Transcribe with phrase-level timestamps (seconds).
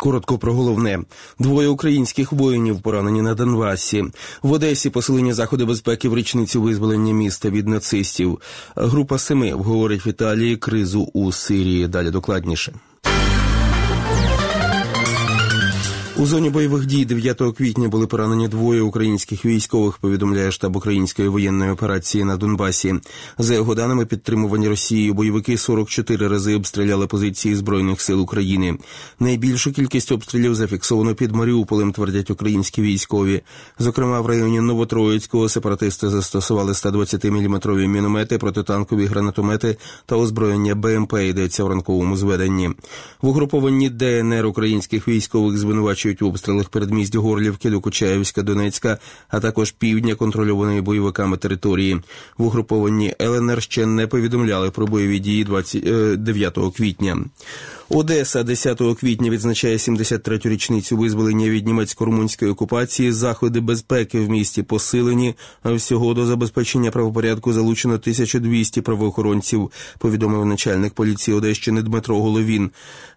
[0.00, 0.98] Коротко про головне
[1.38, 4.04] двоє українських воїнів поранені на Донбасі.
[4.42, 8.40] В Одесі посилення заходи безпеки в річницю визволення міста від нацистів.
[8.76, 11.88] Група семи обговорить в Італії кризу у Сирії.
[11.88, 12.72] Далі докладніше.
[16.20, 19.98] У зоні бойових дій 9 квітня були поранені двоє українських військових.
[19.98, 22.94] Повідомляє штаб української воєнної операції на Донбасі.
[23.38, 28.78] За його даними, підтримувані Росією бойовики 44 рази обстріляли позиції збройних сил України.
[29.20, 33.42] Найбільшу кількість обстрілів зафіксовано під Маріуполем, твердять українські військові.
[33.78, 41.14] Зокрема, в районі Новотроїцького сепаратисти застосували 120-мм міномети, протитанкові гранатомети та озброєння БМП.
[41.14, 42.70] Йдеться в ранковому зведенні.
[43.22, 49.70] В угрупованні ДНР українських військових звинувачують участь в передмість Горлівки до Кучаєвська, Донецька, а також
[49.70, 52.00] півдня контрольованої бойовиками території.
[52.38, 57.16] В угрупованні ЛНР ще не повідомляли про бойові дії 29 е, квітня.
[57.92, 63.12] Одеса 10 квітня відзначає 73-ю річницю визволення від німецько-румунської окупації.
[63.12, 65.34] Заходи безпеки в місті посилені.
[65.64, 69.70] Всього до забезпечення правопорядку залучено 1200 правоохоронців.
[69.98, 72.70] Повідомив начальник поліції Одещини Дмитро Головін.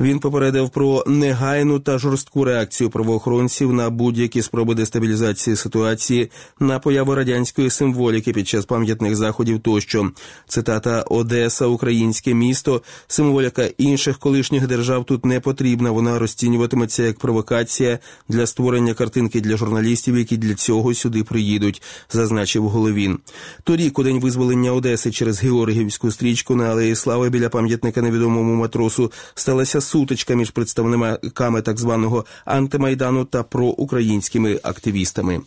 [0.00, 7.14] Він попередив про негайну та жорстку реакцію правоохоронців на будь-які спроби дестабілізації ситуації на появу
[7.14, 9.60] радянської символіки під час пам'ятних заходів.
[9.60, 10.10] Тощо
[10.48, 15.90] цитата Одеса, українське місто, символіка інших колишніх інших держав тут не потрібна.
[15.90, 22.68] Вона розцінюватиметься як провокація для створення картинки для журналістів, які для цього сюди приїдуть, зазначив
[22.68, 23.18] Головін.
[23.64, 29.12] Торік у день визволення Одеси через Георгіївську стрічку на Алеї Слави біля пам'ятника невідомому матросу
[29.34, 35.40] сталася сутичка між представниками так званого антимайдану та проукраїнськими активістами.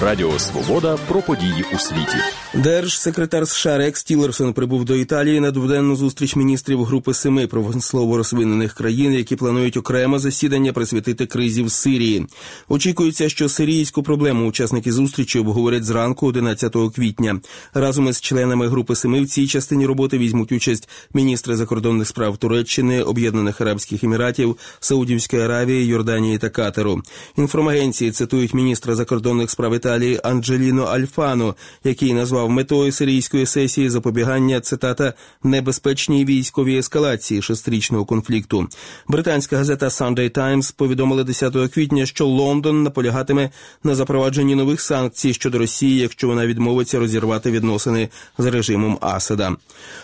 [0.00, 2.16] Радіо Свобода про події у світі.
[2.54, 8.74] Держсекретар США Рекс Тілерсон прибув до Італії на дводенну зустріч міністрів групи семи промислово розвинених
[8.74, 12.26] країн, які планують окреме засідання присвятити кризі в Сирії.
[12.68, 17.40] Очікується, що сирійську проблему учасники зустрічі обговорять зранку 11 квітня.
[17.74, 23.02] Разом із членами групи семи в цій частині роботи візьмуть участь міністри закордонних справ Туреччини,
[23.02, 27.02] Об'єднаних Арабських Еміратів, Саудівської Аравії, Йорданії та Катеру.
[27.36, 31.54] Інформагенції цитують міністра закордонних справ Італії Анджеліно Альфано,
[31.84, 38.68] який назвав метою сирійської сесії запобігання цитата небезпечній військовій ескалації шестирічного конфлікту.
[39.08, 43.50] Британська газета Sunday Times повідомила 10 квітня, що Лондон наполягатиме
[43.84, 49.56] на запровадженні нових санкцій щодо Росії, якщо вона відмовиться розірвати відносини з режимом Асада.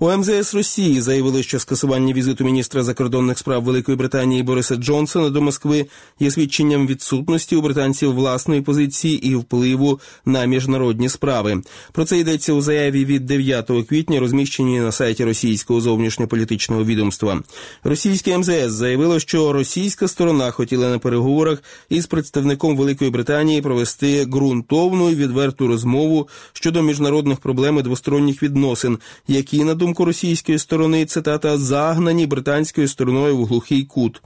[0.00, 5.42] У МЗС Росії заявили, що скасування візиту міністра закордонних справ Великої Британії Бориса Джонсона до
[5.42, 5.86] Москви
[6.20, 11.62] є свідченням відсутності у британців власної позиції і впливу впливу на міжнародні справи.
[11.92, 17.42] Про це йдеться у заяві від 9 квітня, розміщеній на сайті російського зовнішньополітичного відомства.
[17.84, 25.10] Російське МЗС заявило, що російська сторона хотіла на переговорах із представником Великої Британії провести ґрунтовну
[25.10, 31.58] і відверту розмову щодо міжнародних проблем і двосторонніх відносин, які на думку російської сторони цитата
[31.58, 34.22] загнані британською стороною в глухий кут.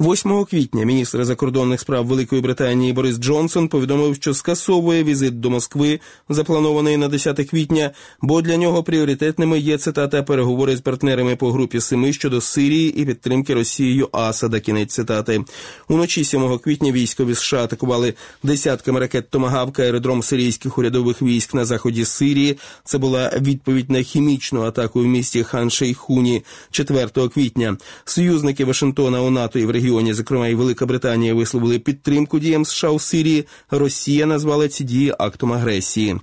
[0.00, 5.50] 8 квітня міністр закордонних справ Великої Британії Борис Джонсон повідомив, що скасовує скасовує візит до
[5.50, 7.90] Москви, запланований на 10 квітня,
[8.22, 13.04] бо для нього пріоритетними є цитата переговори з партнерами по групі Семи щодо Сирії і
[13.04, 14.60] підтримки Росією Асада.
[14.60, 15.44] Кінець цитати
[15.88, 22.04] уночі 7 квітня військові США атакували десятками ракет Томагавка аеродром сирійських урядових військ на заході
[22.04, 22.58] Сирії.
[22.84, 27.76] Це була відповідь на хімічну атаку в місті Хан Шейхуні 4 квітня.
[28.04, 32.90] Союзники Вашингтона у НАТО і в регіоні, зокрема і Велика Британія, висловили підтримку діям США
[32.90, 33.44] у Сирії.
[33.70, 36.16] Росія назвала ці дії актом агресії.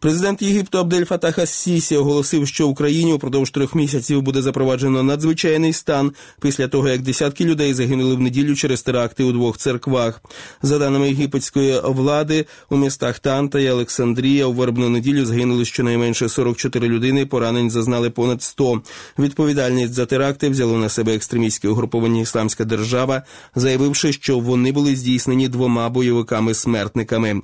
[0.00, 5.72] Президент Єгипту Абдель Фатах Ас-Сісі оголосив, що в Україні упродовж трьох місяців буде запроваджено надзвичайний
[5.72, 10.22] стан після того, як десятки людей загинули в неділю через теракти у двох церквах.
[10.62, 16.88] За даними єгипетської влади, у містах Танта і Олександрія у вербну неділю загинули щонайменше 44
[16.88, 17.26] людини.
[17.26, 18.82] Поранень зазнали понад 100.
[19.18, 23.22] Відповідальність за теракти взяло на себе екстремістське угруповання Ісламська держава,
[23.54, 27.42] заявивши, що вони були здійснені двома бойовиками-смертниками.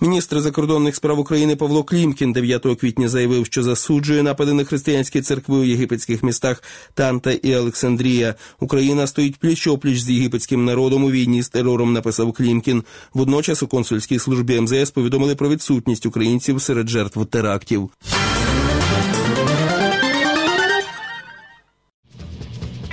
[0.00, 5.56] Міністр закордонних справ України Павло Клімкін 9 квітня заявив, що засуджує напади на християнські церкви
[5.56, 6.62] у єгипетських містах
[6.94, 8.34] Танта і Олександрія.
[8.60, 11.92] Україна стоїть пліч опліч з єгипетським народом у війні з терором.
[11.92, 12.84] Написав Клімкін.
[13.14, 17.90] Водночас у консульській службі МЗС повідомили про відсутність українців серед жертв терактів.